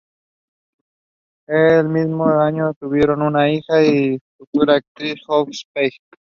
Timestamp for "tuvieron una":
2.73-3.51